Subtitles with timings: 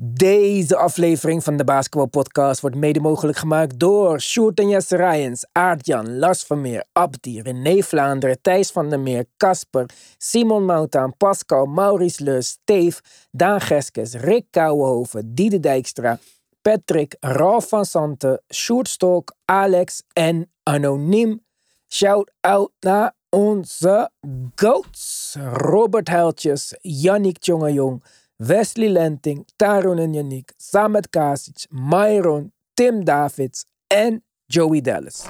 [0.00, 5.46] Deze aflevering van de Basketball Podcast wordt mede mogelijk gemaakt door Sjoerd en Jesse Rijens,
[5.52, 12.24] Aardjan, Lars Vermeer, Abdi, René Vlaanderen, Thijs van der Meer, Casper, Simon Moutaan, Pascal, Maurice
[12.24, 13.00] Leus, Steve,
[13.30, 16.18] Daan Geskes, Rick Kouwenhoven, Diede Dijkstra,
[16.62, 21.44] Patrick, Ralf van Santen, Sjoerd Stok, Alex en Anoniem.
[21.88, 24.10] Shout-out naar onze
[24.54, 25.36] goats.
[25.52, 28.02] Robert Heiltjes, Yannick Tjongejong,
[28.38, 35.28] Wesley Lenting, Taron en Yannick, Samet Kasic, Myron, Tim Davids en Joey Dallas.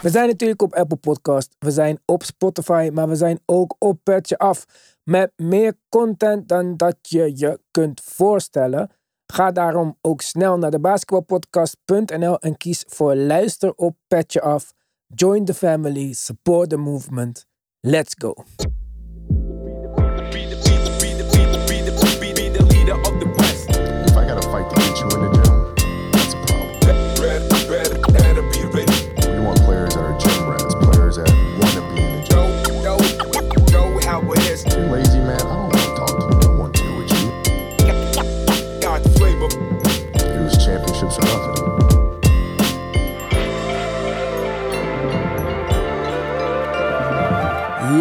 [0.00, 3.98] We zijn natuurlijk op Apple Podcast, we zijn op Spotify, maar we zijn ook op
[4.02, 4.64] Petje Af.
[5.04, 8.90] Met meer content dan dat je je kunt voorstellen.
[9.26, 14.72] Ga daarom ook snel naar de basketbalpodcast.nl en kies voor luister op Petje Af.
[15.06, 17.46] Join the family, support the movement.
[17.80, 18.34] Let's go.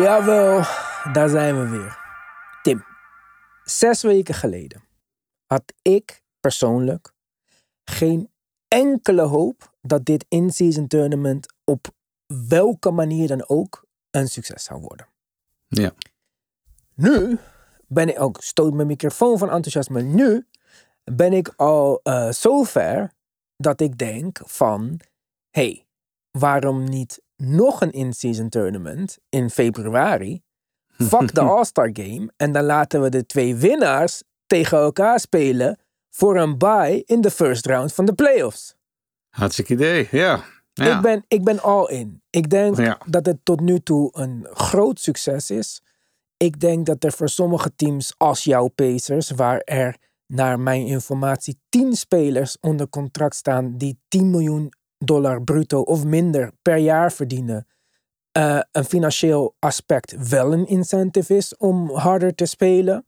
[0.02, 0.64] Jawel,
[1.14, 1.98] daar zijn we weer.
[2.62, 2.86] Tim,
[3.64, 4.84] zes weken geleden
[5.46, 7.14] had ik persoonlijk
[7.84, 8.30] geen
[8.68, 11.88] enkele hoop dat dit in-season tournament op
[12.48, 15.08] welke manier dan ook een succes zou worden.
[15.68, 15.92] Ja.
[16.96, 17.40] Nu
[17.88, 20.02] ben ik ook, stoot mijn microfoon van enthousiasme.
[20.02, 20.48] Nu
[21.04, 23.12] ben ik al eh zover
[23.58, 25.00] dat ik denk van,
[25.50, 25.86] hey,
[26.32, 30.42] waarom niet nog een in-season tournament in februari?
[30.98, 36.38] Fuck de All-Star Game en dan laten we de twee winnaars tegen elkaar spelen voor
[36.38, 38.76] een bye in de first round van de playoffs.
[39.30, 40.44] Hartstikke idee, ja.
[40.74, 40.96] ja.
[40.96, 42.22] Ik, ben, ik ben all in.
[42.30, 43.00] Ik denk Ja.
[43.06, 45.82] dat het tot nu toe een groot succes is.
[46.38, 49.96] Ik denk dat er voor sommige teams als jouw Pacers, waar er
[50.28, 54.74] naar mijn informatie 10 spelers onder contract staan die 10 miljoen
[55.04, 57.68] dollar bruto of minder per jaar verdienen,
[58.32, 63.06] eh, een financieel aspect wel een incentive is om harder te spelen.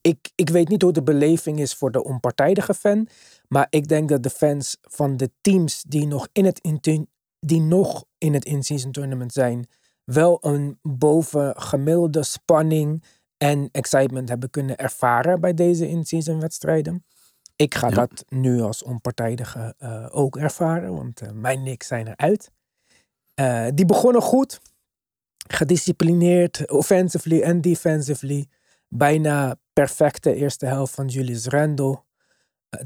[0.00, 3.08] Ik, ik weet niet hoe de beleving is voor de onpartijdige fan.
[3.48, 6.60] Maar ik denk dat de fans van de teams die nog in het,
[7.40, 9.66] die nog in het in-season tournament zijn,
[10.04, 13.04] wel een bovengemiddelde spanning
[13.36, 17.04] en excitement hebben kunnen ervaren bij deze in-season wedstrijden.
[17.58, 17.94] Ik ga Ja.
[17.94, 22.50] dat nu als onpartijdige eh, ook ervaren, want eh, mijn Knicks zijn eruit.
[23.34, 24.60] Eh, die begonnen goed,
[25.48, 28.46] gedisciplineerd, offensively en defensively.
[28.88, 32.02] Bijna perfecte eerste helft van Julius Randle.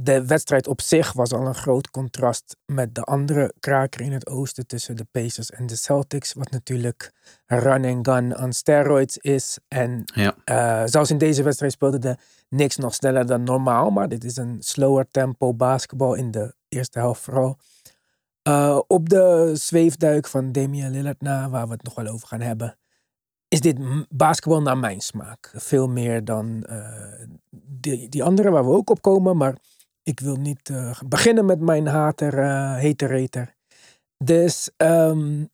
[0.00, 4.26] De wedstrijd op zich was al een groot contrast met de andere kraker in het
[4.26, 6.32] oosten tussen de Pacers en de Celtics.
[6.32, 7.12] Wat natuurlijk
[7.46, 9.58] run and gun on steroids is.
[9.68, 10.34] En Ja.
[10.44, 12.16] eh, zelfs in deze wedstrijd speelde de
[12.48, 13.90] Knicks nog sneller dan normaal.
[13.90, 17.58] Maar dit is een slower tempo basketbal in de eerste helft vooral.
[18.42, 22.40] Eh, op de zweefduik van Damian Lillard na, waar we het nog wel over gaan
[22.40, 22.78] hebben,
[23.48, 23.78] is dit
[24.08, 25.52] basketbal naar mijn smaak.
[25.56, 27.26] Veel meer dan eh,
[27.66, 29.36] die, die andere waar we ook op komen.
[29.36, 29.56] Maar
[30.02, 33.54] ik wil niet eh, beginnen met mijn hater, eh hater-rater.
[34.24, 35.44] Dus ehm,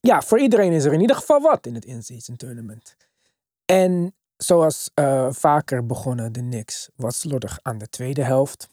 [0.00, 2.96] ja, voor iedereen is er in ieder geval wat in het in-season tournament.
[3.64, 8.68] En zoals eh, vaker begonnen de Knicks wat slordig aan de tweede helft.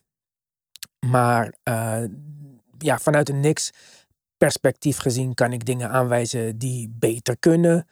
[1.07, 1.53] Maar
[2.77, 3.71] ja, vanuit een Knicks
[4.37, 7.87] perspectief gezien kan ik dingen aanwijzen die beter kunnen.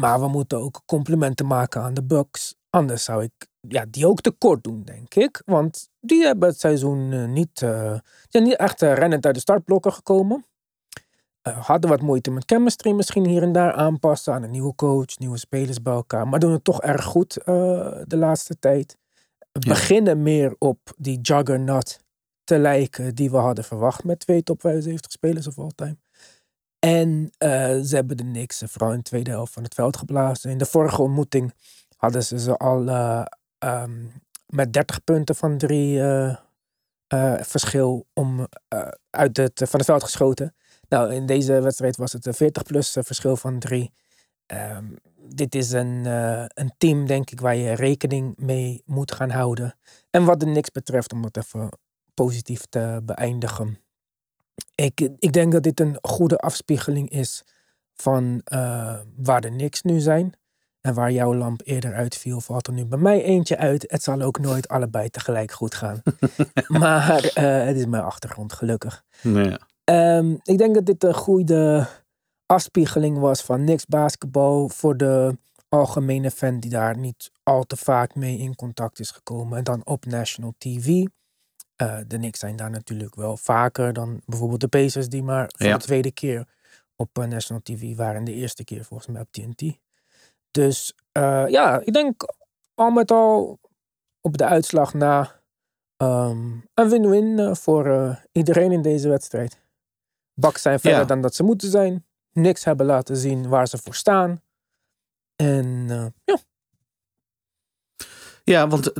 [0.00, 2.54] Maar we moeten ook complimenten maken aan de Bucks.
[2.70, 5.42] Anders zou ik ja, die ook tekort doen, denk ik.
[5.44, 9.34] Want die hebben het seizoen eh, niet, eh, die zijn niet echt eh, rennend uit
[9.34, 10.44] de startblokken gekomen.
[11.46, 15.18] Eh, hadden wat moeite met chemistry misschien hier en daar aanpassen aan een nieuwe coach,
[15.18, 16.28] nieuwe spelers bij elkaar.
[16.28, 17.44] Maar doen het toch erg goed eh,
[18.04, 18.96] de laatste tijd.
[19.52, 22.00] Beginnen meer op die juggernaut
[22.44, 25.96] te lijken die we hadden verwacht met twee top 75 spelers of all time.
[26.78, 29.96] En eh, ze hebben de Knicks eh, vooral in de tweede helft van het veld
[29.96, 30.50] geblazen.
[30.50, 31.54] In de vorige ontmoeting
[31.96, 32.84] hadden ze ze al
[33.58, 34.06] eh, ehm,
[34.46, 36.36] met 30 punten van drie eh,
[37.06, 40.54] eh, verschil om, eh, uit het, van het veld geschoten.
[40.88, 43.92] Nou, in deze wedstrijd was het een 40 plus verschil van drie.
[44.46, 44.84] Ehm,
[45.28, 46.04] dit is een,
[46.54, 49.74] een team, denk ik, waar je rekening mee moet gaan houden.
[50.10, 51.68] En wat de Knicks betreft, om het even
[52.14, 53.78] positief te beëindigen.
[54.74, 57.44] Ik, ik denk dat dit een goede afspiegeling is
[57.94, 58.40] van
[59.16, 60.34] waar de Knicks nu zijn.
[60.86, 63.84] En waar jouw lamp eerder uitviel, valt er nu bij mij eentje uit.
[63.88, 66.02] Het zal ook nooit allebei tegelijk goed gaan.
[66.68, 69.04] maar eh, het is mijn achtergrond, gelukkig.
[69.22, 69.56] Nou.
[69.84, 71.86] Ehm, ik denk dat dit een goede
[72.46, 75.38] afspiegeling was van niks basketbal voor de
[75.68, 79.58] algemene fan die daar niet al te vaak mee in contact is gekomen.
[79.58, 81.04] En dan op national TV.
[81.76, 85.66] Eh, de Knicks zijn daar natuurlijk wel vaker dan bijvoorbeeld de Pacers die maar voor
[85.66, 85.76] Ja.
[85.76, 86.44] de tweede keer
[86.96, 88.24] op eh, national TV waren.
[88.24, 89.84] De eerste keer volgens mij op TNT.
[90.56, 92.34] Dus eh, ja, ik denk
[92.74, 93.58] al met al
[94.20, 95.40] op de uitslag na
[95.96, 99.60] ehm, een win-win eh, voor eh, iedereen in deze wedstrijd.
[100.34, 101.06] Bucks zijn verder Ja.
[101.06, 102.06] dan dat ze moeten zijn.
[102.32, 104.42] Niks hebben laten zien waar ze voor staan.
[105.36, 105.88] En
[106.24, 106.38] ja,
[108.44, 108.92] Ja, want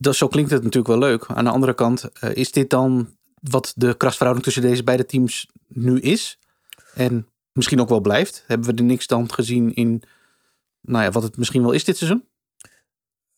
[0.00, 1.26] zo klinkt het natuurlijk wel leuk.
[1.26, 6.00] Aan de andere kant, is dit dan wat de krachtsverhouding tussen deze beide teams nu
[6.00, 6.38] is?
[6.94, 8.44] En misschien ook wel blijft?
[8.46, 10.02] Hebben we er niks dan gezien in,
[10.86, 12.28] nou ja, wat het misschien wel is dit seizoen?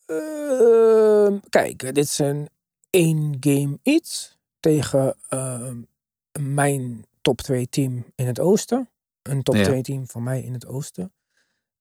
[0.05, 2.49] Ehm, kijk, dit is een
[2.89, 5.81] één game iets tegen ehm,
[6.39, 8.89] mijn top 2 team in het oosten.
[9.21, 9.63] Een top Ja.
[9.63, 11.13] 2 team van mij in het oosten.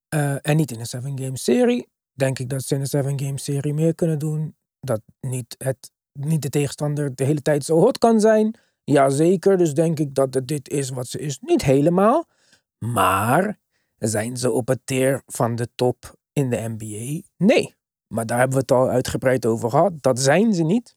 [0.09, 1.89] Eh, en niet in een 7 game serie.
[2.13, 4.57] Denk ik dat ze in een 7 game serie meer kunnen doen.
[4.81, 8.55] Dat niet, het, niet de tegenstander de hele tijd zo hot kan zijn.
[8.85, 11.39] Jazeker, dus denk ik dat dit is wat ze is.
[11.41, 12.27] Niet helemaal.
[12.79, 13.59] Maar
[13.99, 17.23] zijn ze op het tier van de top in de NBA?
[17.37, 17.77] Nee.
[18.07, 19.93] Maar daar hebben we het al uitgebreid over gehad.
[20.03, 20.97] Dat zijn ze niet.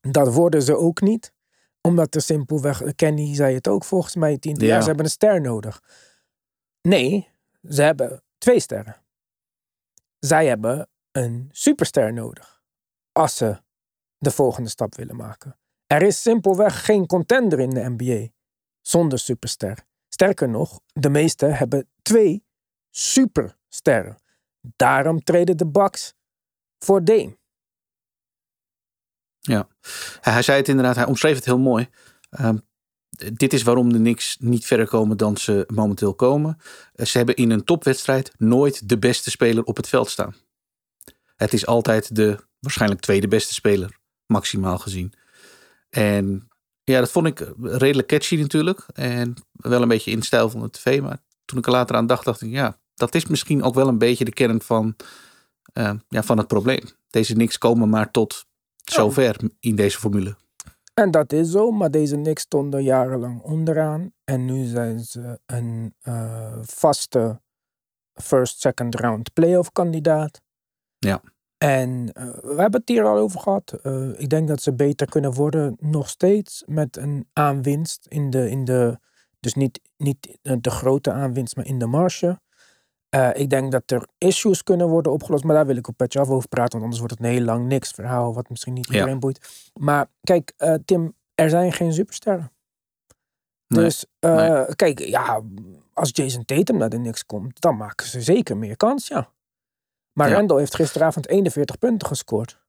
[0.00, 1.32] Dat worden ze ook niet.
[1.80, 4.66] Omdat er simpelweg, Kenny zei het ook volgens mij, tien Ja.
[4.66, 5.82] jaar, ze hebben een ster nodig.
[6.82, 7.28] Nee,
[7.68, 8.96] ze hebben twee sterren.
[10.18, 12.62] Zij hebben een superster nodig.
[13.12, 13.60] Als ze
[14.18, 15.58] de volgende stap willen maken.
[15.86, 18.28] Er is simpelweg geen contender in de NBA
[18.80, 19.84] zonder superster.
[20.16, 22.44] Sterker nog, de meesten hebben twee
[22.90, 24.18] supersterren.
[24.60, 26.14] Daarom treden de Bucks
[26.78, 27.38] voor Dame.
[29.40, 29.68] Ja,
[30.20, 31.88] hij, hij zei het inderdaad, hij omschreef het heel mooi.
[32.30, 32.58] Ehm,
[33.32, 36.58] dit is waarom de Knicks niet verder komen dan ze momenteel komen.
[36.94, 40.34] Eh, ze hebben in een topwedstrijd nooit de beste speler op het veld staan.
[41.36, 45.12] Het is altijd de waarschijnlijk tweede beste speler, maximaal gezien.
[45.90, 46.48] En
[46.92, 48.86] ja, dat vond ik redelijk catchy natuurlijk.
[48.94, 51.00] En wel een beetje in stijl van de tv.
[51.00, 53.88] Maar toen ik er later aan dacht, dacht ik, ja, dat is misschien ook wel
[53.88, 54.96] een beetje de kern van,
[55.72, 56.82] eh, ja, van het probleem.
[57.10, 58.46] Deze Knicks komen maar tot
[58.84, 60.36] zover in deze formule.
[60.94, 64.12] En dat is zo, maar deze Knicks stonden jarenlang onderaan.
[64.24, 67.40] En nu zijn ze een eh, vaste
[68.14, 70.40] first, second round playoff kandidaat.
[70.98, 71.20] Ja.
[71.58, 73.72] En eh, we hebben het hier al over gehad.
[73.82, 78.50] Eh, ik denk dat ze beter kunnen worden nog steeds met een aanwinst in de,
[78.50, 78.98] in de
[79.40, 82.40] dus niet, niet de grote aanwinst, maar in de marge.
[83.08, 86.20] Eh, ik denk dat er issues kunnen worden opgelost, maar daar wil ik op Petje
[86.20, 88.86] af over praten, want anders wordt het een heel lang niks verhaal, wat misschien niet
[88.88, 88.94] Ja.
[88.94, 89.70] iedereen boeit.
[89.80, 92.52] Maar kijk, eh, Tim, er zijn geen supersterren.
[93.68, 94.74] Nee, Dus eh, nee.
[94.76, 95.42] kijk, ja,
[95.92, 99.30] als Jason Tatum naar de niks komt, dan maken ze zeker meer kans, ja.
[100.16, 100.34] Maar Ja.
[100.34, 102.64] Randall heeft gisteravond 41 punten gescoord.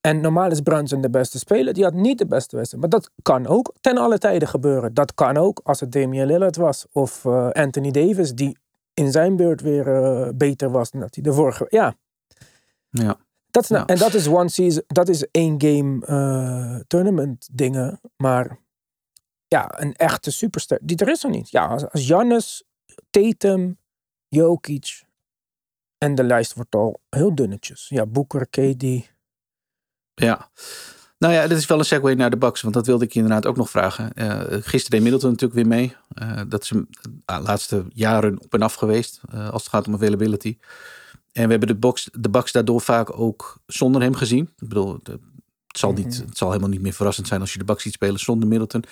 [0.00, 1.74] En normaal is Brunson de beste speler.
[1.74, 2.82] Die had niet de beste wedstrijd.
[2.82, 4.94] Maar dat kan ook ten alle tijden gebeuren.
[4.94, 6.86] Dat kan ook als het Damian Lillard was.
[6.92, 8.58] Of eh, Anthony Davis, die
[8.94, 11.66] in zijn beurt weer eh, beter was dan dat hij de vorige...
[11.68, 11.94] Ja,
[12.90, 13.16] Ja.
[13.50, 13.94] dat is nou, Ja.
[13.94, 18.00] en dat is one season, dat is één game eh, tournament dingen.
[18.16, 18.58] Maar
[19.48, 21.50] ja, een echte superster, die er is er niet.
[21.50, 22.64] Ja, als, Giannis,
[23.10, 23.78] Tatum,
[24.28, 25.02] Jokic
[26.00, 27.86] en de lijst wordt al heel dunnetjes.
[27.88, 28.82] Ja, Booker, KD.
[30.14, 30.50] Ja.
[31.18, 33.20] Nou ja, dit is wel een segue naar de Bucks, want dat wilde ik je
[33.20, 34.12] inderdaad ook nog vragen.
[34.12, 35.96] Eh, gisteren deed Middleton natuurlijk weer mee.
[36.08, 39.94] Eh, dat is de laatste jaren op en af geweest, eh, als het gaat om
[39.94, 40.58] availability.
[41.32, 44.44] En we hebben de Bucks, de Bucks daardoor vaak ook zonder hem gezien.
[44.58, 45.20] Ik bedoel, de-
[45.66, 46.28] het, zal niet, Mhm.
[46.28, 48.84] het zal helemaal niet meer verrassend zijn als je de Bucks ziet spelen zonder Middleton.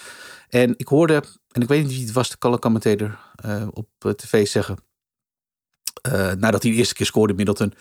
[0.49, 3.89] En ik hoorde, en ik weet niet wie het was, de color commentator eh, op
[3.99, 4.77] eh, tv zeggen,
[6.03, 7.75] eh, nadat hij de eerste keer scoorde Middleton.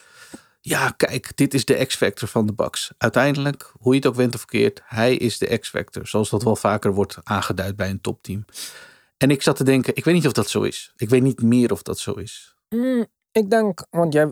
[0.62, 2.92] Ja, kijk, dit is de X-factor van de Bucks.
[2.98, 6.08] Uiteindelijk, hoe je het ook went of verkeerd, hij is de X-factor.
[6.08, 8.46] Zoals dat wel vaker wordt aangeduid bij een topteam.
[9.18, 10.94] En ik zat te denken, ik weet niet of dat zo is.
[10.96, 12.56] Ik weet niet meer of dat zo is.
[12.70, 14.30] Mm, ik denk, want jij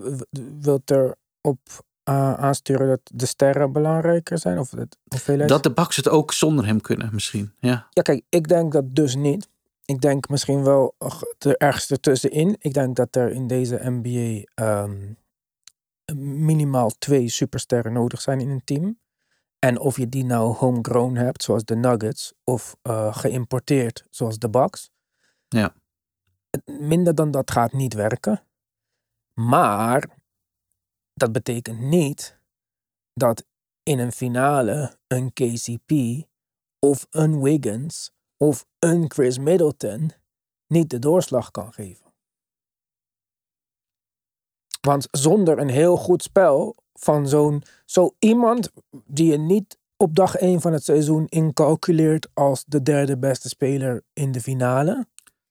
[0.60, 1.60] wilt erop
[2.08, 4.58] uh, aansturen dat de sterren belangrijker zijn.
[4.58, 5.48] Of het hoeveelheid.
[5.48, 7.52] Dat de Bucks het ook zonder hem kunnen, misschien.
[7.58, 9.48] Ja, Ja, kijk, ik denk dat dus niet.
[9.86, 10.94] Ik denk misschien wel
[11.38, 12.56] de ergste tussenin.
[12.58, 15.12] Ik denk dat er in deze NBA ehm,
[16.44, 18.98] minimaal twee supersterren nodig zijn in een team.
[19.58, 24.50] En of je die nou homegrown hebt, zoals de Nuggets, of eh, geïmporteerd, zoals de
[24.50, 24.90] Bucks.
[25.48, 25.74] Ja.
[26.64, 28.46] Minder dan dat gaat niet werken.
[29.32, 30.08] Maar
[31.14, 32.40] dat betekent niet
[33.12, 33.44] dat
[33.82, 35.92] in een finale een KCP
[36.78, 40.10] of een Wiggins of een Chris Middleton
[40.66, 42.04] niet de doorslag kan geven.
[44.80, 48.70] Want zonder een heel goed spel van zo'n zo iemand
[49.06, 54.02] die je niet op dag 1 van het seizoen incalculeert als de derde beste speler
[54.12, 55.06] in de finale,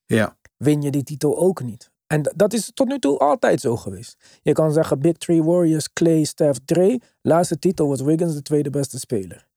[0.05, 0.37] Ja.
[0.57, 1.91] win je die titel ook niet.
[2.07, 4.39] En dat is tot nu toe altijd zo geweest.
[4.41, 7.01] Je kan zeggen Big Three Warriors, Clay, Steph, Dre.
[7.21, 9.47] Laatste titel was Wiggins de tweede beste speler.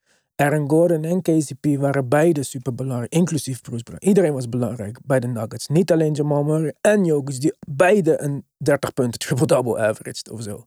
[0.41, 4.05] Aaron Gordon en KCP waren beide super belangrijk, inclusief Bruce Brown.
[4.05, 5.67] Iedereen was belangrijk bij de Nuggets.
[5.69, 10.67] Niet alleen Jamal Murray en Jokic, die beide een 30 punten triple-double averaged of zo.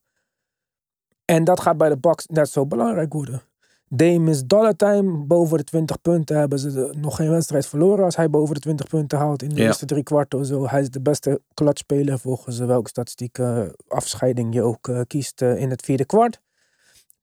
[1.26, 3.42] En dat gaat bij de Bucks net zo belangrijk worden.
[3.88, 5.26] Dame is dollar time.
[5.26, 8.88] Boven de 20 punten hebben ze nog geen wedstrijd verloren als hij boven de 20
[8.88, 10.68] punten haalt in de eerste drie kwart of zo.
[10.68, 15.70] Hij is de beste clutchspeler volgens welke statistieke afscheiding je ook eh, kiest eh, in
[15.70, 16.42] het vierde kwart.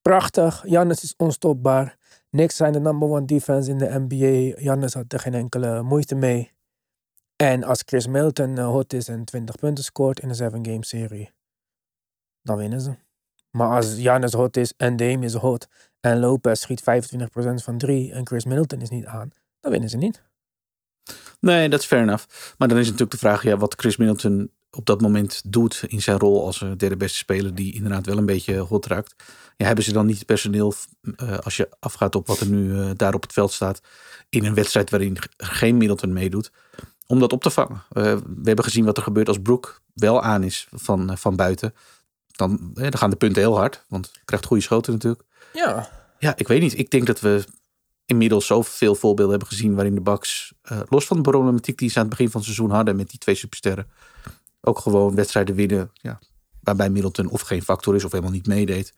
[0.02, 0.60] Prachtig.
[0.66, 1.97] Giannis is onstopbaar.
[2.30, 4.60] Knicks zijn de number one defense in de NBA.
[4.60, 6.52] Giannis had er geen enkele moeite mee.
[7.36, 11.32] En als Chris Middleton eh, hot is en 20 punten scoort in een 7-game serie,
[12.42, 12.96] dan winnen ze.
[13.50, 15.68] Maar als Giannis hot is en Dame is hot
[16.00, 16.84] en Lopez schiet 25%
[17.54, 19.30] van drie en Chris Middleton is niet aan,
[19.60, 20.22] dan winnen ze niet.
[21.40, 22.54] Nee, dat is fair enough.
[22.58, 26.02] Maar dan is natuurlijk de vraag ja, wat Chris Middleton op dat moment doet in
[26.02, 29.14] zijn rol als eh, derde beste speler, die inderdaad wel een beetje hot raakt.
[29.58, 30.74] Ja, hebben ze dan niet het personeel,
[31.16, 33.80] eh, als je afgaat op wat er nu eh, daar op het veld staat,
[34.28, 36.50] in een wedstrijd waarin geen Middleton meedoet,
[37.06, 37.82] om dat op te vangen?
[37.88, 41.74] We hebben gezien wat er gebeurt als Brook wel aan is van, van buiten.
[42.26, 45.22] Dan, eh, dan gaan de punten heel hard, want krijgt goede schoten natuurlijk.
[45.52, 46.78] Ja, Ja, ik weet niet.
[46.78, 47.44] Ik denk dat we
[48.06, 50.52] inmiddels zoveel voorbeelden hebben gezien waarin de Bucks,
[50.88, 53.18] los van de problematiek die ze aan het begin van het seizoen hadden met die
[53.18, 53.90] twee supersterren,
[54.68, 56.18] ook gewoon wedstrijden winnen, ja,
[56.62, 58.94] waarbij Middleton of geen factor is of helemaal niet meedeed.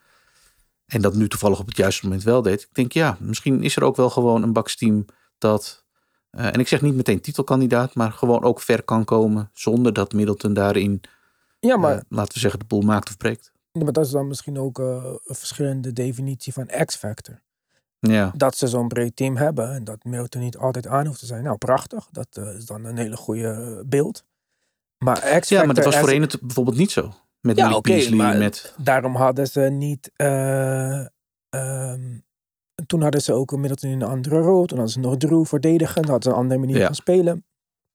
[0.87, 2.63] En dat nu toevallig op het juiste moment wel deed.
[2.63, 5.05] Ik denk, ja, misschien is er ook wel gewoon een Bucks team
[5.39, 5.85] dat,
[6.31, 10.13] eh, en ik zeg niet meteen titelkandidaat, maar gewoon ook ver kan komen zonder dat
[10.13, 11.01] Middleton daarin,
[11.61, 13.53] ja maar, eh, laten we zeggen, de boel maakt of breekt.
[13.73, 17.41] maar dat is dan misschien ook eh, een verschillende definitie van X-factor.
[17.99, 21.27] Ja, Dat ze zo'n breed team hebben en dat Middleton niet altijd aan hoeft te
[21.27, 21.43] zijn.
[21.45, 22.09] Nou, prachtig.
[22.11, 24.25] Dat is dan een hele goede beeld.
[25.05, 25.59] Maar X-factor...
[25.59, 27.13] ja maar dat was as- voorheen het bijvoorbeeld niet zo.
[27.41, 28.75] Met Ja, Malik oké, Beasley, maar- met...
[28.77, 30.11] Daarom hadden ze niet.
[30.17, 31.01] eh,
[31.49, 32.19] ehm,
[32.87, 34.65] toen hadden ze ook Middleton in een andere rol.
[34.67, 36.03] Toen hadden ze nog Drew verdedigen.
[36.03, 36.87] Dan hadden ze een andere manier Ja.
[36.87, 37.45] van spelen.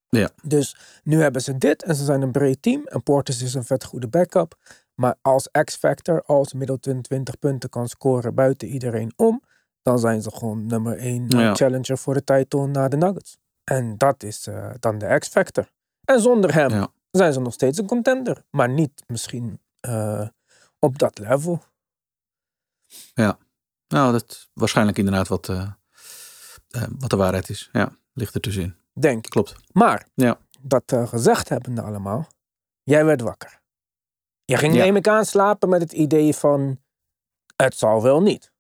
[0.10, 0.30] Ja.
[0.44, 2.82] Dus nu hebben ze dit en ze zijn een breed team.
[2.86, 4.56] En Portis is een vet goede backup.
[4.96, 9.42] Maar als X-factor, als Middleton 20 punten kan scoren buiten iedereen om,
[9.82, 11.54] dan zijn ze gewoon nummer 1 Ja.
[11.56, 13.38] challenger voor de title naar de Nuggets.
[13.64, 15.70] En dat is eh, dan de X-factor.
[16.06, 16.88] En zonder hem Ja.
[17.18, 18.44] Zijn ze nog steeds een contender.
[18.50, 20.28] Maar niet misschien eh,
[20.80, 21.64] op dat level.
[23.88, 25.72] Nou, dat is waarschijnlijk inderdaad wat, eh,
[26.70, 27.70] eh, wat de waarheid is.
[27.72, 28.76] Ja, ligt er tussenin.
[28.94, 29.26] Denk.
[29.30, 29.56] Klopt.
[29.72, 30.40] Maar, Ja.
[30.62, 32.28] dat gezegd hebbende allemaal,
[32.84, 33.62] jij werd wakker.
[34.46, 34.84] Je ging Ja.
[34.84, 36.82] neem ik aan slapen met het idee van,
[37.56, 38.52] het zal wel niet.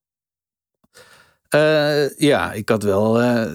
[1.56, 3.52] Eh, ja, ik had wel, eh,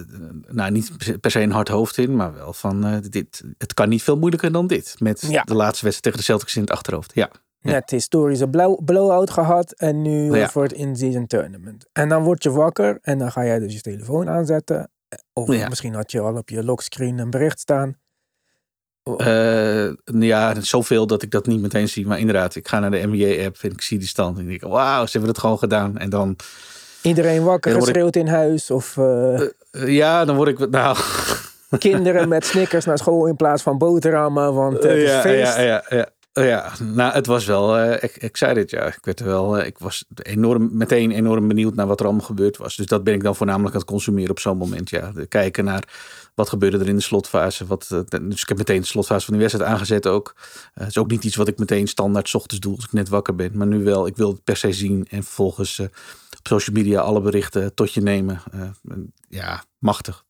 [0.48, 0.90] nou niet
[1.20, 4.16] per se een hard hoofd in, maar wel van, eh, dit, het kan niet veel
[4.18, 4.94] moeilijker dan dit.
[4.98, 5.42] Met Ja.
[5.42, 7.10] de laatste wedstrijd tegen de Celtics in het achterhoofd.
[7.14, 7.30] Ja,
[7.62, 7.70] Ja.
[7.70, 10.48] Net historische blow- blowout gehad en nu Ja.
[10.48, 11.86] voor het in-season tournament.
[11.92, 14.90] En dan word je wakker en dan ga jij dus je telefoon aanzetten.
[15.32, 15.68] Of Ja.
[15.68, 17.96] misschien had je al op je lockscreen een bericht staan.
[19.16, 22.06] Eh, ja, zoveel dat ik dat niet meteen zie.
[22.06, 24.36] Maar inderdaad, ik ga naar de NBA-app en ik zie die stand.
[24.38, 25.98] En ik denk, wauw, ze hebben het gewoon gedaan.
[25.98, 26.36] En dan,
[27.02, 29.48] Iedereen wakker ik- geschreeuwd in huis of eh, eh,
[29.86, 30.96] ja, dan word ik, nou...
[31.78, 35.56] kinderen met snickers naar school in plaats van boterhammen, want eh, het is ja, feest.
[35.56, 36.08] ja, ja, ja.
[36.32, 38.86] Ja, nou, het was wel eh ex- excited, ja.
[38.86, 42.24] Ik werd er wel, eh, ik was enorm, meteen enorm benieuwd naar wat er allemaal
[42.26, 42.76] gebeurd was.
[42.76, 45.10] Dus dat ben ik dan voornamelijk aan het consumeren op zo'n moment, ja.
[45.14, 45.84] De- Kijken naar
[46.34, 47.66] wat gebeurde er in de slotfase.
[47.66, 50.34] Wat, eh, dus ik heb meteen de slotfase van die wedstrijd aangezet ook.
[50.36, 52.92] Eh, het is ook niet iets wat ik meteen standaard 's ochtends doe als ik
[52.92, 53.50] net wakker ben.
[53.54, 55.06] Maar nu wel, ik wil het per se zien.
[55.10, 55.86] En vervolgens eh,
[56.42, 58.42] social media alle berichten tot je nemen.
[58.52, 58.70] Eh,
[59.28, 60.24] ja, machtig.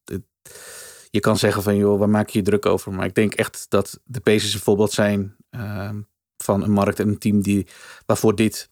[1.10, 2.92] Je kan zeggen van, joh, waar maak je je druk over?
[2.92, 6.00] Maar ik denk echt dat de Pacers een voorbeeld zijn ehm,
[6.36, 7.66] van een markt en een team die,
[8.06, 8.70] waarvoor dit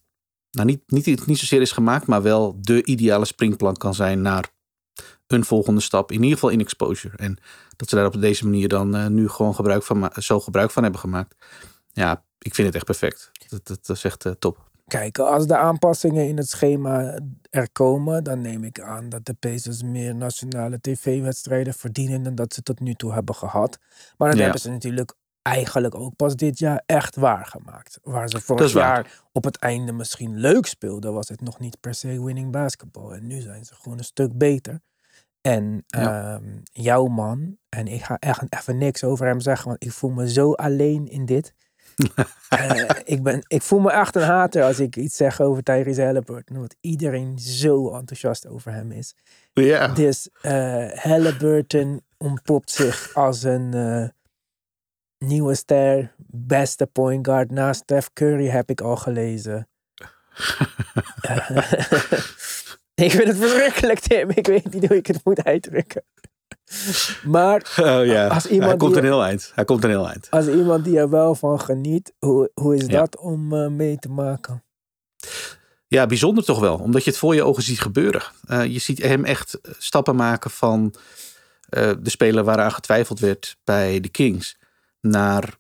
[0.51, 4.51] nou, niet, niet, niet zozeer is gemaakt, maar wel de ideale springplank kan zijn naar
[5.27, 6.13] een volgende stap.
[6.13, 7.17] In ieder geval in exposure.
[7.17, 7.39] En
[7.77, 10.83] dat ze daar op deze manier dan eh, nu gewoon gebruik van, zo gebruik van
[10.83, 11.35] hebben gemaakt.
[11.93, 13.31] Ja, ik vind het echt perfect.
[13.49, 14.68] Dat, dat, dat is echt eh, top.
[14.89, 17.19] Kijk, als de aanpassingen in het schema
[17.51, 22.55] er komen, dan neem ik aan dat de Pacers meer nationale tv-wedstrijden verdienen dan dat
[22.55, 23.79] ze tot nu toe hebben gehad.
[24.17, 24.43] Maar Ja.
[24.43, 27.99] hebben ze natuurlijk eigenlijk ook pas dit jaar echt waargemaakt.
[28.03, 31.81] Waar ze Dat vorig jaar op het einde misschien leuk speelden, was het nog niet
[31.81, 33.11] per se winning basketball.
[33.11, 34.81] En nu zijn ze gewoon een stuk beter.
[35.41, 36.35] En Ja.
[36.35, 40.11] ehm, jouw man, en ik ga echt even niks over hem zeggen, want ik voel
[40.11, 41.55] me zo alleen in dit.
[42.49, 46.03] Eh, ik, ben, ik voel me echt een hater als ik iets zeg over Tyrese
[46.03, 46.57] Halliburton.
[46.57, 49.15] Omdat iedereen zo enthousiast over hem is.
[49.53, 49.89] Ja.
[49.89, 54.09] Dus eh Halliburton ontpopt zich als een eh,
[55.29, 56.15] nieuwe ster.
[56.27, 59.69] Beste point guard naast Steph Curry heb ik al gelezen.
[63.05, 64.31] ik vind het verschrikkelijk, Tim.
[64.31, 66.03] Ik weet niet hoe ik het moet uitdrukken.
[67.25, 68.27] Maar Oh, ja.
[68.27, 69.53] Als iemand Hij komt die- een heel eind.
[69.55, 70.27] Hij komt een heel eind.
[70.31, 72.99] als iemand die er wel van geniet, hoe, hoe is Ja.
[72.99, 74.63] dat om eh, mee te maken?
[75.87, 76.77] Ja, bijzonder toch wel.
[76.77, 78.23] Omdat je het voor je ogen ziet gebeuren.
[78.47, 80.95] Eh, je ziet hem echt stappen maken van
[81.69, 84.57] eh, de speler waaraan getwijfeld werd bij de Kings.
[85.01, 85.57] Naar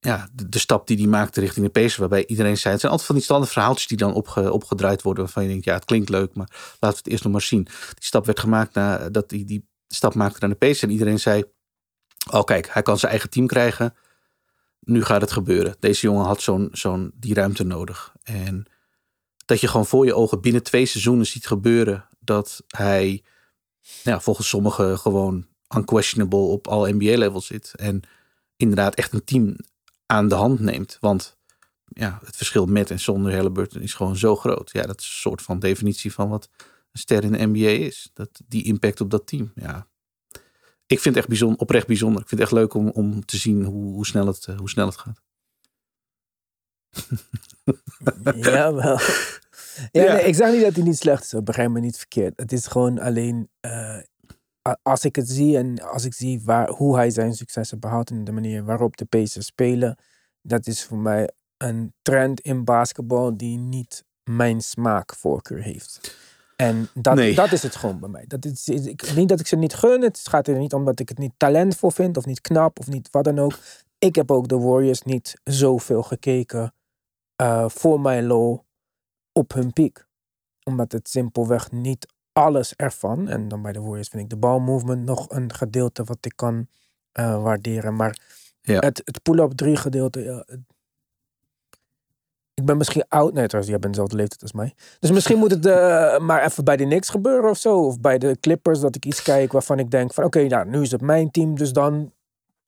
[0.00, 1.96] ja, de, de stap die hij maakte richting de Pacers.
[1.96, 5.24] Waarbij iedereen zei, het zijn altijd van die standaard verhaaltjes die dan opge, opgedraaid worden.
[5.24, 7.62] Waarvan je denkt, ja het klinkt leuk, maar laten we het eerst nog maar zien.
[7.64, 7.72] Die
[8.04, 10.82] stap werd gemaakt na, dat hij die stap maakte naar de Pacers.
[10.82, 11.44] En iedereen zei,
[12.30, 13.94] oh kijk, hij kan zijn eigen team krijgen.
[14.80, 15.76] Nu gaat het gebeuren.
[15.78, 18.12] Deze jongen had zo'n, zo'n, die ruimte nodig.
[18.22, 18.66] En
[19.46, 23.22] dat je gewoon voor je ogen binnen twee seizoenen ziet gebeuren dat hij
[24.02, 25.46] ja, volgens sommigen gewoon
[25.76, 27.72] unquestionable op al NBA-level zit.
[27.76, 28.02] En
[28.56, 29.56] inderdaad echt een team
[30.06, 30.96] aan de hand neemt.
[31.00, 31.36] Want
[31.86, 34.70] ja, het verschil met en zonder Halliburton is gewoon zo groot.
[34.72, 36.48] Ja, dat is een soort van definitie van wat
[36.94, 38.10] een ster in de NBA is.
[38.12, 39.52] Dat, die impact op dat team.
[39.54, 39.88] Ja.
[40.86, 42.20] Ik vind het echt bijzonder, oprecht bijzonder.
[42.22, 44.68] Ik vind het echt leuk om, om te zien hoe, hoe, snel het, eh, hoe
[44.68, 45.22] snel het gaat.
[48.34, 48.68] Ja,
[49.92, 50.12] Ja.
[50.12, 51.42] Nee, ik zeg niet dat hij niet slecht is.
[51.42, 52.32] Begrijp me niet verkeerd.
[52.36, 53.48] Het is gewoon alleen...
[53.60, 53.98] eh,
[54.82, 58.10] als ik het zie en als ik zie waar, hoe hij zijn succes heeft behaald...
[58.10, 59.98] en de manier waarop de Pacers spelen...
[60.42, 66.16] dat is voor mij een trend in basketbal die niet mijn smaakvoorkeur heeft.
[66.56, 67.34] En dat, Nee.
[67.34, 68.24] dat is het gewoon bij mij.
[68.26, 70.02] Dat is, ik, niet dat ik ze niet gun.
[70.02, 72.16] Het gaat er niet om dat ik het niet talentvol vind...
[72.16, 73.58] of niet knap of niet wat dan ook.
[73.98, 76.74] Ik heb ook de Warriors niet zoveel gekeken...
[77.36, 78.64] eh, voor mijn lol
[79.32, 80.06] op hun piek.
[80.64, 83.28] Omdat het simpelweg niet alles ervan.
[83.28, 86.66] En dan bij de Warriors vind ik de balmovement nog een gedeelte wat ik kan
[87.12, 87.96] eh, waarderen.
[87.96, 88.18] Maar
[88.60, 88.78] Ja.
[88.80, 90.46] het, het pull-up drie gedeelte.
[92.64, 93.32] Ik ben misschien oud.
[93.32, 94.74] Nee, trouwens, jij bent dezelfde leeftijd als mij.
[94.98, 97.86] Dus misschien moet het eh, maar even bij de Knicks gebeuren of zo.
[97.86, 100.24] Of bij de Clippers dat ik iets kijk waarvan ik denk van...
[100.24, 101.56] Oké, nou, nu is het mijn team.
[101.56, 102.12] Dus dan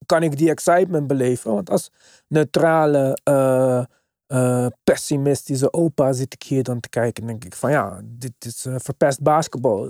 [0.07, 1.53] kan ik die excitement beleven.
[1.53, 1.91] Want als
[2.29, 3.85] neutrale, eh,
[4.27, 7.23] eh, pessimistische opa zit ik hier dan te kijken.
[7.23, 9.89] En denk ik van ja, dit is verpest basketbal.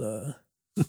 [0.77, 0.85] Eh.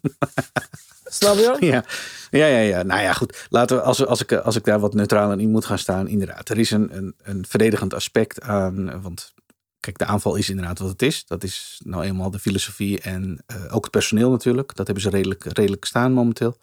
[1.05, 1.57] Snap je?
[1.65, 1.83] Ja,
[2.31, 2.83] ja, ja, ja.
[2.83, 3.47] Nou ja, goed.
[3.49, 6.49] Laten we, als, als, ik, als ik daar wat neutraal in moet gaan staan, inderdaad.
[6.49, 8.89] Er is een, een, een verdedigend aspect aan.
[8.89, 9.33] eh, Want
[9.79, 11.25] kijk, de aanval is inderdaad wat het is.
[11.25, 14.75] Dat is nou eenmaal de filosofie en eh, ook het personeel natuurlijk.
[14.75, 16.57] Dat hebben ze redelijk, redelijk staan momenteel.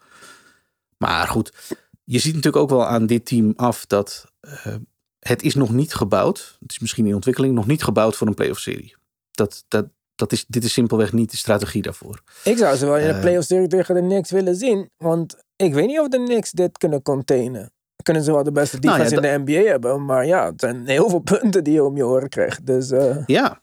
[0.96, 1.52] Maar goed,
[2.04, 4.74] je ziet natuurlijk ook wel aan dit team af dat eh,
[5.18, 6.56] het is nog niet gebouwd.
[6.60, 8.96] Het is misschien in ontwikkeling nog niet gebouwd voor een playoff serie.
[9.30, 9.86] Dat, dat,
[10.30, 12.20] dat is, dit is simpelweg niet de strategie daarvoor.
[12.44, 13.20] Ik zou ze wel in de Eh.
[13.20, 14.90] playoffs serie tegen de Knicks willen zien.
[14.96, 17.72] Want ik weet niet of de Knicks dit kunnen containen.
[18.02, 20.04] Kunnen ze wel de beste Nou ja, defense in de NBA hebben.
[20.04, 22.66] Maar ja, het zijn heel veel punten die je om je oren krijgt.
[22.66, 23.60] Dus eh, Ja,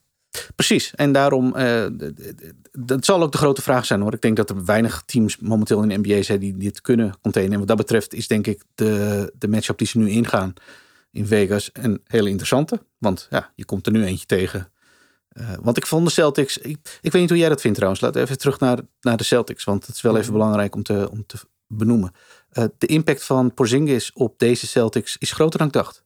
[0.55, 0.95] precies.
[0.95, 1.51] En daarom,
[1.97, 4.13] d- dat zal ook de grote vraag zijn hoor.
[4.13, 7.53] Ik denk dat er weinig teams momenteel in de NBA zijn die dit kunnen containen.
[7.53, 10.53] En wat dat betreft is denk ik de, de matchup die ze nu ingaan
[11.11, 12.85] in Vegas een hele interessante.
[12.97, 14.70] Want ja, je komt er nu eentje tegen.
[15.31, 18.03] Eh, want ik vond de Celtics, ik, ik weet niet hoe jij dat vindt trouwens.
[18.03, 19.63] Laten we even terug naar, naar de Celtics.
[19.63, 22.11] Want het is wel even belangrijk om te, om te benoemen.
[22.49, 26.03] Eh, de impact van Porzingis op deze Celtics is groter dan ik dacht.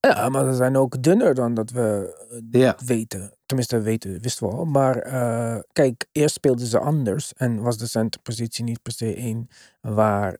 [0.00, 2.16] ja, maar ze zijn ook dunner dan dat we
[2.50, 3.32] eh, Ja, weten.
[3.46, 4.64] Tenminste, weten wisten we al.
[4.64, 5.00] Maar
[5.72, 7.32] kijk, eerst speelden ze anders.
[7.36, 9.48] En was de centerpositie niet per se één
[9.80, 10.36] waar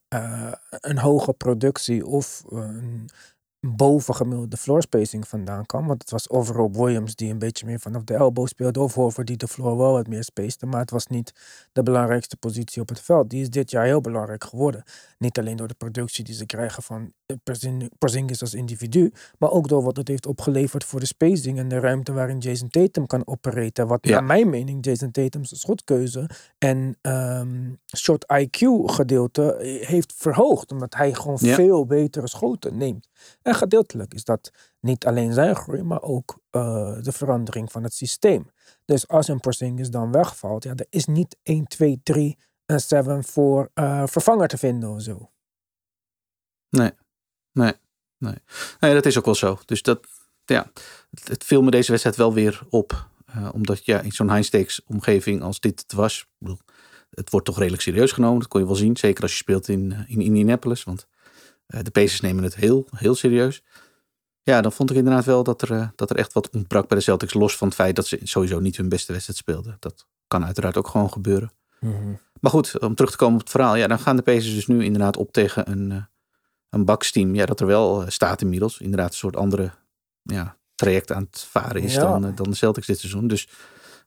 [0.68, 3.10] een hoge productie of een
[3.60, 5.86] bovengemiddelde floor spacing vandaan kwam.
[5.86, 8.80] Want het was of Rob Williams die een beetje meer vanaf de elbow speelde.
[8.80, 10.66] Of Horford die de floor wel wat meer spacede.
[10.66, 11.32] Maar het was niet
[11.72, 13.30] de belangrijkste positie op het veld.
[13.30, 14.84] Die is dit jaar heel belangrijk geworden.
[15.18, 19.12] Niet alleen door de productie die ze krijgen van eh, Porzing- Porzingis als individu.
[19.38, 22.68] Maar ook door wat het heeft opgeleverd voor de spacing en de ruimte waarin Jason
[22.68, 23.86] Tatum kan opereren.
[23.86, 24.10] Wat Ja.
[24.12, 30.72] naar mijn mening Jason Tatum's schotkeuze en ehm shot IQ gedeelte eh, heeft verhoogd.
[30.72, 31.54] Omdat hij gewoon Ja.
[31.54, 33.08] veel betere schoten neemt.
[33.42, 34.50] En gedeeltelijk is dat
[34.80, 38.50] niet alleen zijn groei, maar ook eh, de verandering van het systeem.
[38.84, 43.24] Dus als een Porzingis dan wegvalt, ja, er is niet 1, 2, 3 en 7
[43.24, 45.30] voor eh, vervanger te vinden of zo.
[46.70, 46.90] nee,
[47.52, 47.72] nee.
[48.18, 48.34] Nee.
[48.80, 49.58] nee, dat is ook wel zo.
[49.64, 50.06] Dus dat,
[50.44, 50.70] ja,
[51.10, 53.08] het, het viel me deze wedstrijd wel weer op.
[53.26, 56.58] Eh, omdat ja, in zo'n high-stakes omgeving als dit het was, bedoel,
[57.10, 58.38] het wordt toch redelijk serieus genomen.
[58.38, 58.96] Dat kon je wel zien.
[58.96, 60.84] Zeker als je speelt in, eh, in Indianapolis.
[60.84, 61.06] Want
[61.66, 63.62] eh, de Pacers nemen het heel, heel serieus.
[64.42, 66.98] Ja, dan vond ik inderdaad wel dat er, eh, dat er echt wat ontbrak bij
[66.98, 67.34] de Celtics.
[67.34, 69.76] Los van het feit dat ze sowieso niet hun beste wedstrijd speelden.
[69.78, 71.52] Dat kan uiteraard ook gewoon gebeuren.
[72.40, 73.74] Maar goed, om terug te komen op het verhaal.
[73.76, 76.02] Ja, dan gaan de Pacers dus nu inderdaad op tegen een, eh,
[76.70, 77.34] een baksteam.
[77.34, 78.80] Ja, dat er wel eh, staat inmiddels.
[78.80, 79.70] Inderdaad een soort andere
[80.22, 82.00] ja, traject aan het varen is Ja.
[82.00, 83.28] dan, eh, dan de Celtics dit seizoen.
[83.28, 83.48] Dus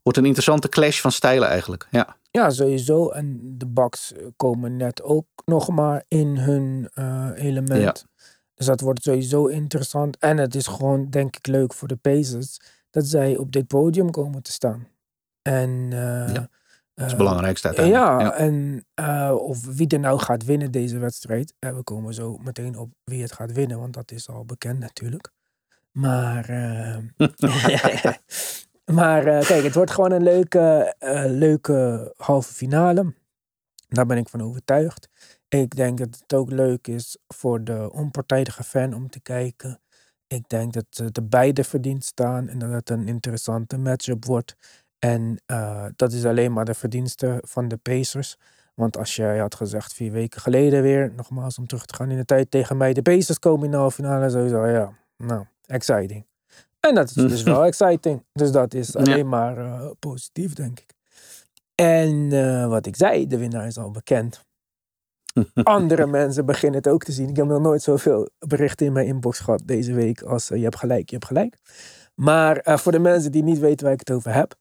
[0.04, 1.88] wordt een interessante clash van stijlen eigenlijk.
[1.92, 3.10] Ja, Ja, sowieso.
[3.10, 6.90] En de Bucks komen net ook nog maar in hun
[7.36, 8.06] element.
[8.54, 10.18] Dus dat wordt sowieso interessant.
[10.18, 14.12] En het is gewoon, denk ik, leuk voor de Pacers dat zij op dit podium
[14.12, 14.88] komen te staan.
[15.42, 16.50] En Ja,
[16.94, 18.22] dat is eh, het belangrijkste uiteindelijk.
[18.22, 21.54] Ja, en eh, of wie er nou gaat winnen deze wedstrijd.
[21.60, 24.80] eh, we komen zo meteen op wie het gaat winnen, want dat is al bekend
[24.80, 25.32] natuurlijk.
[25.92, 26.46] Maar,
[28.98, 30.96] maar kijk, het wordt gewoon een leuke,
[31.28, 33.14] leuke halve finale.
[33.88, 35.10] Daar ben ik van overtuigd.
[35.48, 39.82] Ik denk dat het ook leuk is voor de onpartijdige fan om te kijken.
[40.28, 44.56] Ik denk dat ze de beide verdiend staan en dat het een interessante matchup wordt.
[45.04, 48.38] En eh, dat is alleen maar de verdienste van de Pacers.
[48.74, 52.18] Want als jij had gezegd vier weken geleden weer, nogmaals om terug te gaan in
[52.18, 56.26] de tijd tegen mij, de Pacers komen in de halve finale, sowieso, ja, nou, exciting.
[56.80, 58.24] En dat is dus wel exciting.
[58.34, 60.94] Dus dat is alleen maar eh, positief, denk ik.
[61.76, 64.46] En eh, wat ik zei, de winnaar is al bekend.
[65.64, 67.30] Andere mensen beginnen het ook te zien.
[67.30, 70.78] Ik heb nog nooit zoveel berichten in mijn inbox gehad deze week als je hebt
[70.78, 71.58] gelijk, je hebt gelijk.
[72.16, 74.60] Maar voor de mensen die niet weten waar ik het over heb.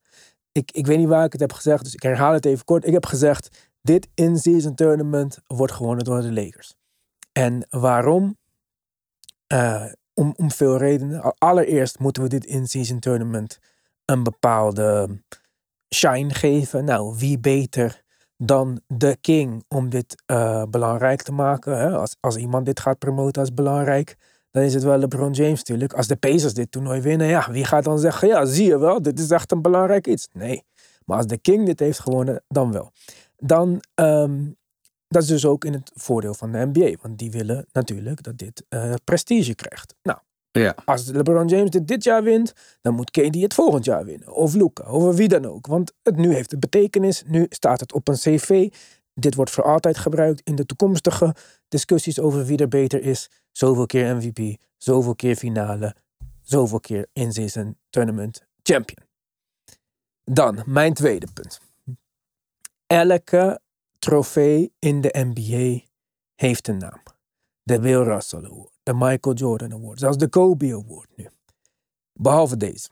[0.53, 2.87] Ik, ik weet niet waar ik het heb gezegd, dus ik herhaal het even kort.
[2.87, 6.75] Ik heb gezegd, dit in-season tournament wordt gewonnen door de Lakers.
[7.33, 8.39] En waarom?
[9.47, 9.85] Eh,
[10.15, 11.23] om, om veel redenen.
[11.23, 13.59] Al- Allereerst moeten we dit in-season tournament
[14.05, 15.23] een bepaalde
[15.95, 16.85] shine geven.
[16.85, 18.03] Nou, wie beter
[18.37, 21.79] dan de king om dit eh, belangrijk te maken.
[21.79, 21.91] Hè?
[21.99, 24.17] Als, als iemand dit gaat promoten als belangrijk,
[24.51, 25.93] dan is het wel LeBron James natuurlijk.
[25.93, 29.03] Als de Pacers dit toernooi winnen, ja, wie gaat dan zeggen, ja, zie je wel,
[29.03, 30.29] dit is echt een belangrijk iets.
[30.33, 30.65] Nee,
[31.05, 32.93] maar als de king dit heeft gewonnen, dan wel.
[33.37, 34.45] Dan, ehm,
[35.09, 38.39] dat is dus ook in het voordeel van de NBA, want die willen natuurlijk dat
[38.39, 39.95] dit eh, prestige krijgt.
[40.03, 40.19] Nou,
[40.53, 40.75] Ja.
[40.85, 44.33] als LeBron James dit dit jaar wint, dan moet KD het volgend jaar winnen.
[44.33, 45.67] Of Luca, of wie dan ook.
[45.67, 48.69] Want het, nu heeft het betekenis, nu staat het op een cv.
[49.15, 51.35] Dit wordt voor altijd gebruikt in de toekomstige
[51.69, 53.29] discussies over wie er beter is.
[53.53, 55.97] Zoveel keer MVP, zoveel keer finale,
[56.41, 59.09] zoveel keer in-season tournament champion.
[60.25, 61.61] Dan, mijn tweede punt.
[62.87, 63.61] Elke
[63.99, 65.81] trofee in de NBA
[66.35, 67.03] heeft een naam.
[67.63, 71.29] De Bill Russell Award, de Michael Jordan Award, zelfs de Kobe Award nu.
[72.13, 72.89] Behalve deze.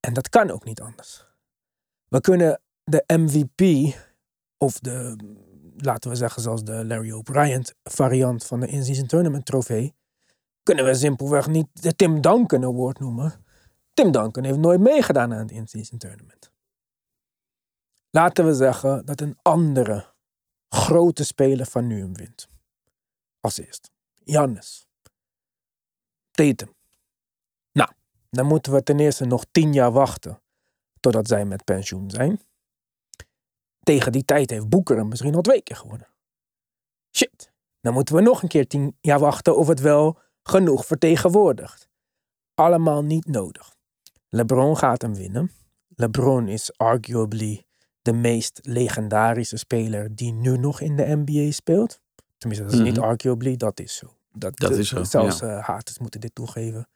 [0.00, 1.26] En dat kan ook niet anders.
[2.08, 3.94] We kunnen de MVP
[4.56, 5.16] of de,
[5.76, 9.94] laten we zeggen zoals de Larry O'Brien variant van de in-season tournament trofee,
[10.62, 13.44] kunnen we simpelweg niet de Tim Duncan Award noemen.
[13.94, 16.50] Tim Duncan heeft nooit meegedaan aan het in-season tournament.
[18.10, 20.14] Laten we zeggen dat een andere
[20.68, 22.48] grote speler van nu hem wint.
[23.40, 23.90] Als eerst.
[24.24, 24.86] Jannes.
[26.30, 26.74] Tatum.
[27.72, 27.90] Nou,
[28.30, 30.40] dan moeten we ten eerste nog tien jaar wachten
[31.00, 32.40] totdat zij met pensioen zijn.
[33.86, 36.08] Tegen die tijd heeft Boeker hem misschien al twee keer gewonnen.
[37.16, 37.52] Shit.
[37.80, 41.88] Dan moeten we nog een keer tien jaar wachten of het wel genoeg vertegenwoordigt.
[42.54, 43.74] Allemaal niet nodig.
[44.28, 45.50] LeBron gaat hem winnen.
[45.88, 47.64] LeBron is arguably
[48.02, 52.00] de meest legendarische speler die nu nog in de NBA speelt.
[52.38, 53.04] Tenminste, dat is niet Mhm.
[53.06, 54.16] arguably, dat is zo.
[54.32, 56.88] Dat, Dat is zo, Zelfs eh, haters moeten dit toegeven.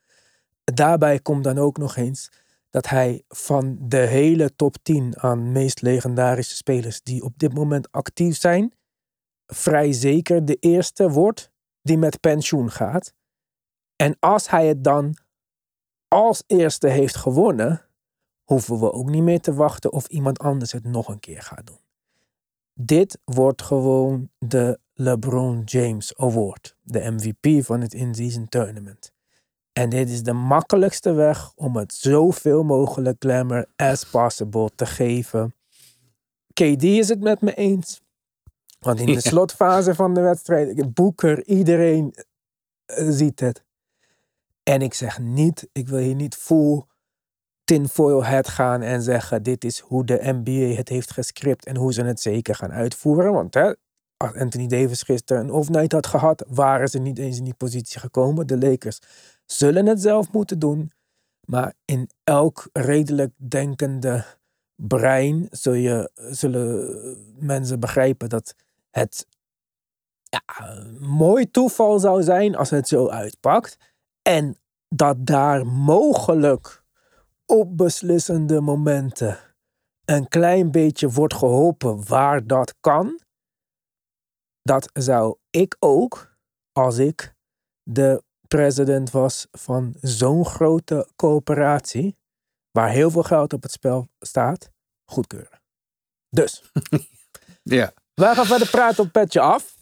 [0.64, 2.30] Daarbij komt dan ook nog eens
[2.70, 7.92] dat hij van de hele top 10 aan meest legendarische spelers die op dit moment
[7.92, 8.74] actief zijn,
[9.46, 11.50] vrij zeker de eerste wordt
[11.82, 13.14] die met pensioen gaat.
[13.96, 15.16] En als hij het dan
[16.08, 17.86] als eerste heeft gewonnen,
[18.44, 21.66] hoeven we ook niet meer te wachten of iemand anders het nog een keer gaat
[21.66, 21.80] doen.
[22.74, 29.12] Dit wordt gewoon de LeBron James Award, de MVP van het in-season tournament.
[29.72, 35.54] En dit is de makkelijkste weg om het zoveel mogelijk glamour as possible te geven.
[36.52, 38.00] KD is het met me eens.
[38.78, 39.20] Want in de Ja.
[39.20, 42.14] slotfase van de wedstrijd, Boeker, iedereen
[42.84, 43.64] eh, ziet het.
[44.62, 46.84] En ik zeg niet, ik wil hier niet full
[47.64, 51.92] tinfoil hat gaan en zeggen dit is hoe de NBA het heeft gescript en hoe
[51.92, 53.32] ze het zeker gaan uitvoeren.
[53.32, 53.72] Want hè,
[54.16, 58.00] als Anthony Davis gisteren een off-night had gehad, waren ze niet eens in die positie
[58.00, 58.46] gekomen.
[58.46, 58.98] De Lakers
[59.52, 60.92] zullen het zelf moeten doen.
[61.46, 64.24] Maar in elk redelijk denkende
[64.74, 65.48] brein
[66.30, 68.54] zullen mensen begrijpen dat
[68.90, 69.26] het
[70.22, 73.76] ja, mooi toeval zou zijn als het zo uitpakt.
[74.22, 74.56] En
[74.88, 76.84] dat daar mogelijk
[77.46, 79.38] op beslissende momenten
[80.04, 83.20] een klein beetje wordt geholpen waar dat kan.
[84.62, 86.36] Dat zou ik ook,
[86.72, 87.34] als ik
[87.82, 88.22] de
[88.56, 92.16] president was van zo'n grote coöperatie,
[92.70, 94.70] waar heel veel geld op het spel staat,
[95.04, 95.60] goedkeuren.
[96.28, 96.62] Dus,
[97.62, 97.92] Ja.
[98.14, 99.76] wij gaan verder praten op Petje Af.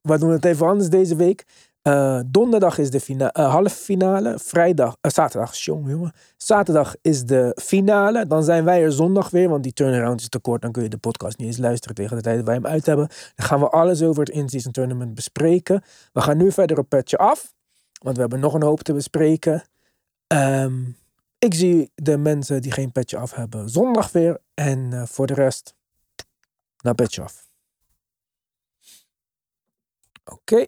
[0.00, 1.44] We doen het even anders deze week.
[1.82, 4.38] Eh, donderdag is de fina eh, halve finale.
[4.38, 6.12] Vrijdag, eh, zaterdag, jongen, jongen.
[6.36, 8.26] Zaterdag is de finale.
[8.26, 10.62] Dan zijn wij er zondag weer, want die turnaround is te kort.
[10.62, 12.86] Dan kun je de podcast niet eens luisteren tegen de tijd dat wij hem uit
[12.86, 13.08] hebben.
[13.34, 15.82] Dan gaan we alles over het in-season tournament bespreken.
[16.12, 17.54] We gaan nu verder op Petje Af,
[18.02, 19.64] want we hebben nog een hoop te bespreken.
[20.26, 20.84] Ehm,
[21.38, 24.40] ik zie de mensen die geen petje af hebben zondag weer.
[24.54, 25.74] En eh, voor de rest,
[26.82, 27.48] naar petje af.
[30.24, 30.66] Oké.